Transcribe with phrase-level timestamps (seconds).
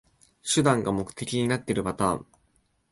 [0.41, 2.25] 手段が目的になってるパターン